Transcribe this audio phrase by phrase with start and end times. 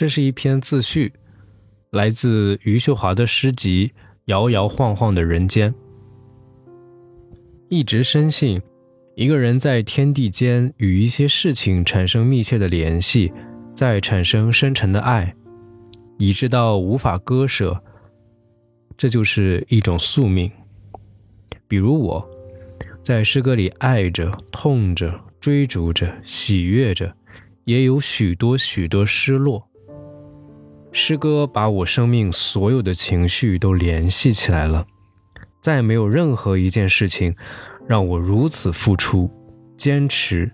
[0.00, 1.12] 这是一篇自序，
[1.90, 3.88] 来自余秀华的诗集
[4.24, 5.70] 《摇摇晃晃的人间》。
[7.68, 8.62] 一直深信，
[9.14, 13.30] 一个人在天地间与一些事情产生密切的联系，
[13.74, 15.34] 再产生深沉的爱，
[16.16, 17.84] 以致到无法割舍，
[18.96, 20.50] 这就是一种宿命。
[21.68, 22.26] 比如我，
[23.02, 27.14] 在诗歌里爱着、痛着、追逐着、喜悦着，
[27.64, 29.69] 也有许多许多失落。
[30.92, 34.86] 诗歌把我生命所有的情绪都联系起来了。
[35.60, 37.36] 再没有任何一件事情
[37.86, 39.30] 让我如此付出、
[39.76, 40.50] 坚持、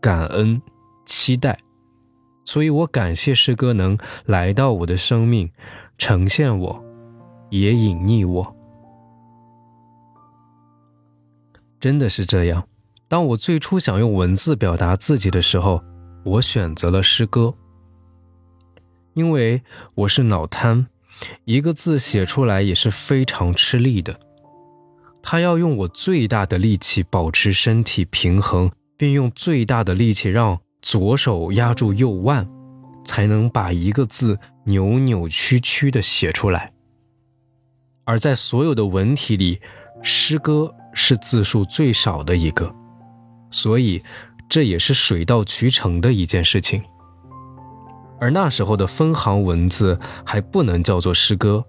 [0.00, 0.60] 感恩、
[1.06, 1.58] 期待，
[2.44, 5.50] 所以我感谢诗歌能来到我的生命，
[5.96, 6.84] 呈现我，
[7.50, 8.56] 也隐匿我。
[11.78, 12.66] 真的是这样。
[13.06, 15.80] 当我最初想用文字表达自己的时候，
[16.24, 17.54] 我选择了诗歌，
[19.18, 19.62] 因为
[19.96, 20.86] 我是脑瘫，
[21.44, 24.20] 一个字写出来也是非常吃力的。
[25.20, 32.48] 他要用我最大的力气保持身体平衡，并用最大的力气让左手压住右腕，
[33.04, 36.72] 才能把一个字扭扭曲曲的写出来。
[38.04, 39.60] 而在所有的文体里，
[40.00, 42.72] 诗歌是字数最少的一个，
[43.50, 44.00] 所以
[44.48, 46.80] 这也是水到渠成的一件事情。
[48.20, 51.64] 而那时候的分行文字还不能叫做诗歌，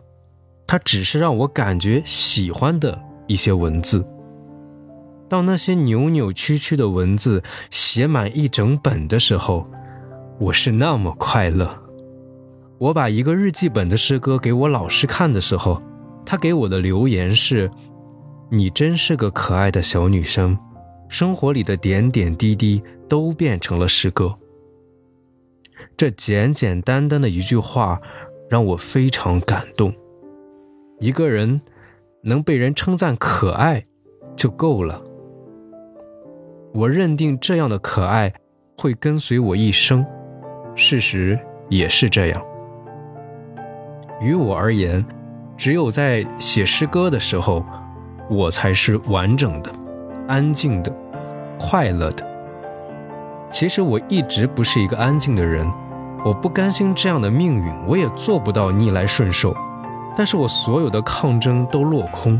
[0.65, 2.99] 它只是让我感觉喜欢的。
[3.27, 4.03] 一些文字，
[5.29, 9.69] 当那些扭扭曲曲的文字写满一整本的时候，
[10.39, 11.71] 我是那么快乐。
[12.79, 15.79] 我把一个日记本的诗歌给我老师看的时候，
[16.25, 17.69] 他给我的留言是
[18.49, 20.57] ：“你真是个可爱的小女生，
[21.07, 24.35] 生活里的点点滴滴都变成了诗歌。”
[25.99, 27.99] 这简简单单的一句话，
[28.49, 29.93] 让我非常感动。
[31.01, 31.59] 一个人。
[32.21, 33.85] 能被人称赞可爱，
[34.35, 35.01] 就够了。
[36.73, 38.33] 我认定这样的可爱
[38.77, 40.05] 会跟随我一生，
[40.75, 42.45] 事实也是这样。
[44.19, 45.05] 于我而言，
[45.55, 47.63] 只有在写诗歌的时候，
[48.29, 49.73] 我才是完整的、
[50.27, 50.93] 安静的、
[51.57, 52.27] 快乐的。
[53.49, 55.65] 其实我一直不是一个安静的人，
[56.25, 59.55] 我不甘心这样的命运，我也做不到逆来顺受。
[60.17, 62.39] 但是我所有的抗争都落空。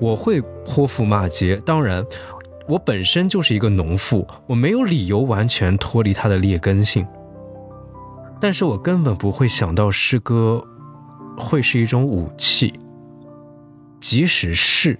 [0.00, 2.04] 我会泼妇骂街，当然，
[2.66, 7.06] 我本身就是一个农妇，我没有理由完全脱离它的劣根性。
[8.40, 10.66] 但是我根本不会想到诗歌
[11.38, 12.74] 会是一种武器，
[14.00, 14.98] 即使是，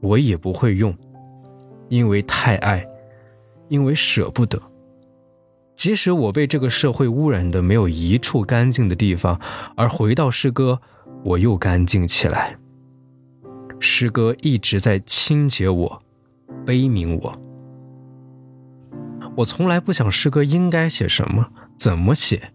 [0.00, 0.92] 我也不会用，
[1.88, 2.84] 因为太爱，
[3.68, 4.60] 因为舍不得。
[5.84, 9.38] 即使我被这个社会污染的没有一处干净的地方，
[9.76, 10.80] 而回到诗歌，
[11.22, 12.56] 我又干净起来。
[13.78, 16.02] 诗歌一直在清洁我，
[16.64, 17.38] 悲悯我。
[19.36, 22.54] 我从来不想诗歌应该写什么，怎么写。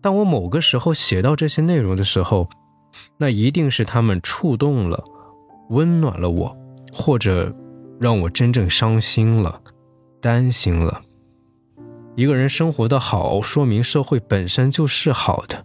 [0.00, 2.48] 当我某个时候写到这些内容的时候，
[3.18, 5.04] 那一定是他们触动了、
[5.68, 6.56] 温暖了我，
[6.92, 7.54] 或者
[8.00, 9.60] 让我真正伤心了、
[10.20, 11.02] 担心了。
[12.16, 15.58] 一个人生活的好，说明社会本身就是好的；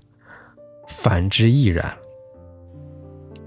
[0.88, 1.96] 反之亦然。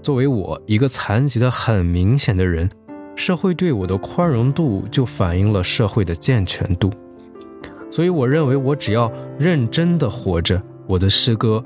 [0.01, 2.69] 作为我一个残疾的很明显的人，
[3.17, 6.91] 社会对我的宽容度就反映了社会的健全度。
[7.91, 11.61] 所以，我认为我只要认真的活着，我的诗歌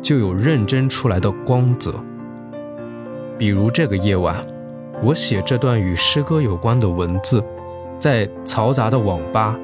[0.00, 1.94] 就有认真出来的光泽。
[3.36, 4.42] 比如这个夜晚，
[5.02, 7.44] 我写这段与诗歌有关的文字，
[7.98, 9.58] 在嘈杂的网吧。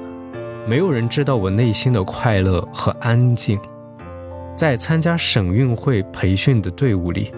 [0.67, 3.61] 没有人知道我内心的快乐和安静。
[4.57, 7.31] 在参加省运会培训的队伍里，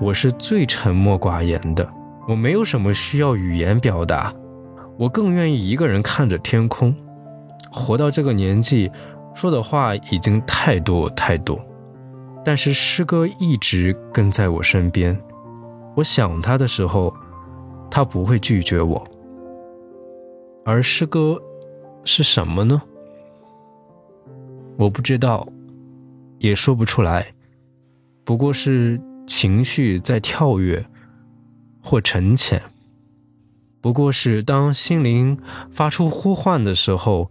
[0.00, 1.88] 我是最沉默寡言的。
[2.28, 4.32] 我没有什么需要语言表达，
[4.96, 6.94] 我更愿意一个人看着天空。
[7.72, 8.88] 活到这个年纪，
[9.34, 11.58] 说的话已经太多太多，
[12.44, 15.18] 但是诗歌一直跟在我身边。
[15.96, 17.12] 我想他的时候，
[17.90, 19.04] 他不会拒绝我，
[20.64, 21.36] 而诗歌。
[22.04, 22.80] 是什么呢？
[24.76, 25.46] 我不知道，
[26.38, 27.34] 也说不出来。
[28.24, 30.84] 不过是情绪在跳跃
[31.82, 32.60] 或沉潜。
[33.80, 35.38] 不过是当心灵
[35.70, 37.30] 发出呼唤的时候，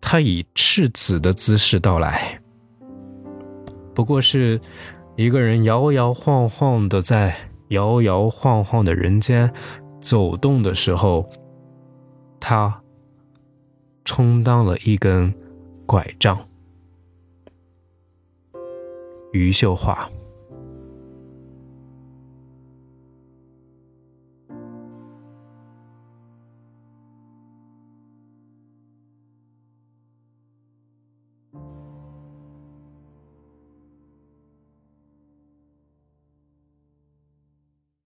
[0.00, 2.40] 他以赤子的姿势到来。
[3.94, 4.60] 不过是
[5.14, 7.36] 一个人摇摇晃晃的在
[7.68, 9.52] 摇摇晃晃的人间
[10.00, 11.28] 走动的时候，
[12.40, 12.82] 他。
[14.06, 15.30] 充当了一根
[15.84, 16.38] 拐杖。
[19.32, 20.08] 余秀华。